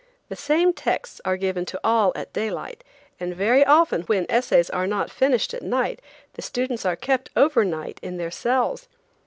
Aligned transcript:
The 0.29 0.35
same 0.35 0.73
texts 0.73 1.21
are 1.25 1.37
given 1.37 1.63
to 1.67 1.79
all 1.83 2.11
at 2.15 2.33
daylight, 2.33 2.83
and 3.19 3.35
very 3.35 3.63
often 3.63 4.01
when 4.01 4.25
essays 4.29 4.67
are 4.71 4.87
not 4.87 5.11
finished 5.11 5.53
at 5.53 5.61
night 5.61 5.99
the 6.33 6.41
students 6.41 6.87
are 6.87 6.95
kept 6.95 7.29
over 7.35 7.63
night 7.63 7.99
in 8.01 8.17
their 8.17 8.31
cells. 8.31 8.87